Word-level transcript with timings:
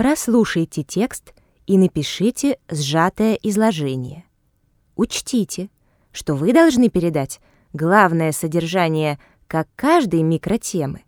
Прослушайте 0.00 0.82
текст 0.82 1.34
и 1.66 1.76
напишите 1.76 2.58
сжатое 2.70 3.34
изложение. 3.42 4.24
Учтите, 4.96 5.68
что 6.10 6.34
вы 6.34 6.54
должны 6.54 6.88
передать 6.88 7.38
главное 7.74 8.32
содержание 8.32 9.18
как 9.46 9.68
каждой 9.76 10.22
микротемы, 10.22 11.02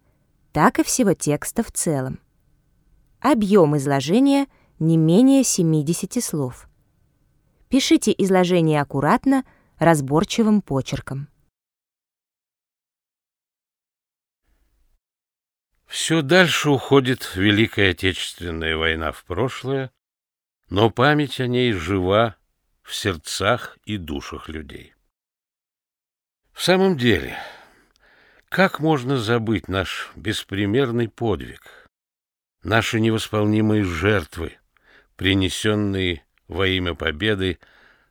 так 0.53 0.79
и 0.79 0.83
всего 0.83 1.15
текста 1.15 1.63
в 1.63 1.73
целом. 1.73 2.21
Объем 3.19 3.79
изложения 3.79 4.47
не 4.79 4.99
менее 4.99 5.43
70 5.43 6.23
слов. 6.23 6.69
Пишите 7.71 8.15
изложение 8.19 8.83
аккуратно, 8.83 9.47
разборчивым 9.79 10.61
почерком. 10.61 11.29
Все 15.93 16.23
дальше 16.23 16.71
уходит 16.71 17.37
Великая 17.37 17.91
Отечественная 17.91 18.79
война 18.79 19.13
в 19.13 19.23
прошлое, 19.25 19.93
но 20.71 20.89
память 20.89 21.39
о 21.39 21.47
ней 21.47 21.75
жива 21.75 22.37
в 22.83 22.95
сердцах 22.95 23.77
и 23.85 23.99
душах 23.99 24.49
людей. 24.49 24.95
В 26.55 26.63
самом 26.63 26.97
деле, 26.97 27.37
как 28.49 28.81
можно 28.81 29.19
забыть 29.19 29.69
наш 29.69 30.11
беспримерный 30.17 31.11
подвиг, 31.11 31.87
наши 32.63 32.99
невосполнимые 32.99 33.85
жертвы, 33.85 34.57
принесенные 35.17 36.25
во 36.49 36.67
имя 36.69 36.95
победы 36.95 37.59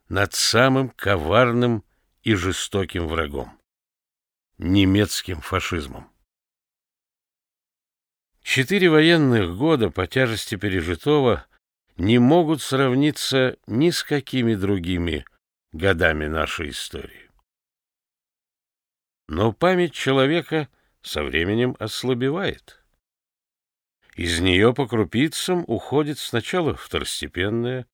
над 0.07 0.35
самым 0.35 0.90
коварным 0.90 1.84
и 2.21 2.35
жестоким 2.35 3.07
врагом— 3.07 3.59
немецким 4.59 5.41
фашизмом? 5.41 6.12
Четыре 8.44 8.90
военных 8.90 9.55
года 9.55 9.90
по 9.90 10.08
тяжести 10.08 10.55
пережитого 10.55 11.46
не 11.98 12.20
могут 12.20 12.62
сравниться 12.62 13.57
ни 13.68 13.91
с 13.91 14.04
какими 14.04 14.55
другими 14.55 15.26
годами 15.71 16.26
нашей 16.26 16.71
истории. 16.71 17.30
Но 19.27 19.54
память 19.54 19.93
человека 19.93 20.68
со 21.02 21.24
временем 21.24 21.76
ослабевает. 21.80 22.84
Из 24.15 24.40
нее 24.40 24.74
по 24.74 24.87
крупицам 24.87 25.63
уходит 25.68 26.20
сначала 26.20 26.76
второстепенное, 26.76 27.87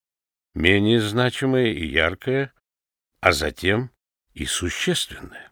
менее 0.56 1.00
значимое 1.00 1.68
и 1.68 1.86
яркое, 1.86 2.54
а 3.20 3.34
затем 3.34 3.92
и 4.34 4.46
существенное. 4.46 5.52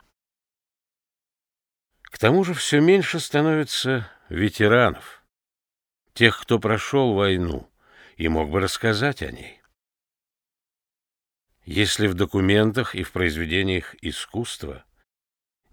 К 2.15 2.17
тому 2.17 2.45
же 2.45 2.53
все 2.53 2.79
меньше 2.79 3.19
становится 3.19 4.09
ветеранов, 4.29 5.21
тех, 6.13 6.41
кто 6.41 6.59
прошел 6.59 7.13
войну 7.13 7.69
и 8.15 8.29
мог 8.29 8.49
бы 8.51 8.61
рассказать 8.61 9.21
о 9.21 9.33
ней. 9.33 9.61
Если 11.65 12.07
в 12.07 12.13
документах 12.13 12.95
и 12.95 13.03
в 13.03 13.11
произведениях 13.11 13.95
искусства 14.01 14.85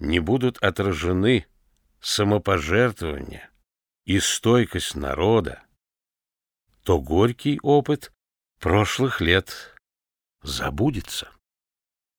не 0.01 0.19
будут 0.19 0.59
отражены 0.59 1.47
самопожертвование 2.01 3.49
и 4.05 4.19
стойкость 4.19 4.97
народа, 4.97 5.63
то 6.83 7.01
горький 7.01 7.61
опыт 7.63 8.13
прошлых 8.59 9.21
лет 9.21 9.77
забудется. 10.43 11.31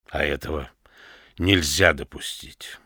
А 0.10 0.24
этого 0.24 0.72
нельзя 1.38 1.92
допустить. 1.92 2.80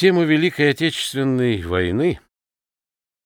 Тема 0.00 0.24
Великой 0.24 0.70
Отечественной 0.70 1.60
войны 1.60 2.20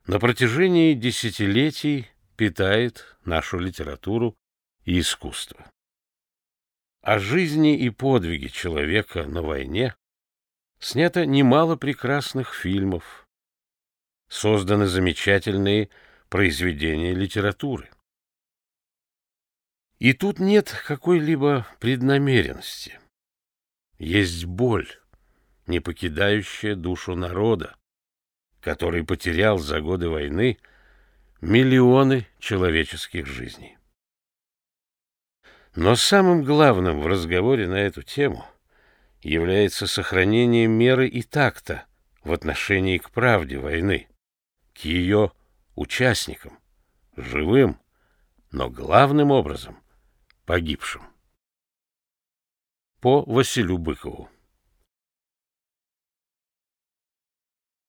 на 0.08 0.18
протяжении 0.18 0.94
десятилетий 0.94 2.08
питает 2.36 3.16
нашу 3.24 3.60
литературу 3.60 4.34
и 4.84 4.98
искусство. 4.98 5.70
О 7.00 7.20
жизни 7.20 7.78
и 7.78 7.90
подвиге 7.90 8.48
человека 8.48 9.22
на 9.22 9.42
войне 9.42 9.94
снято 10.80 11.24
немало 11.24 11.76
прекрасных 11.76 12.52
фильмов, 12.52 13.24
созданы 14.28 14.88
замечательные 14.88 15.90
произведения 16.28 17.14
литературы. 17.14 17.88
И 20.00 20.12
тут 20.12 20.40
нет 20.40 20.74
какой-либо 20.84 21.68
преднамеренности. 21.78 22.98
Есть 24.00 24.46
боль 24.46 24.88
не 25.66 25.80
покидающая 25.80 26.74
душу 26.74 27.14
народа, 27.14 27.76
который 28.60 29.04
потерял 29.04 29.58
за 29.58 29.80
годы 29.80 30.08
войны 30.08 30.58
миллионы 31.40 32.26
человеческих 32.38 33.26
жизней. 33.26 33.76
Но 35.74 35.96
самым 35.96 36.44
главным 36.44 37.00
в 37.00 37.06
разговоре 37.06 37.66
на 37.68 37.74
эту 37.74 38.02
тему 38.02 38.46
является 39.22 39.86
сохранение 39.86 40.66
меры 40.66 41.08
и 41.08 41.22
такта 41.22 41.84
в 42.22 42.32
отношении 42.32 42.98
к 42.98 43.10
правде 43.10 43.58
войны, 43.58 44.08
к 44.72 44.78
ее 44.80 45.32
участникам, 45.74 46.58
живым, 47.16 47.80
но 48.52 48.70
главным 48.70 49.30
образом 49.30 49.76
погибшим. 50.46 51.02
По 53.00 53.22
Василю 53.22 53.78
Быкову 53.78 54.30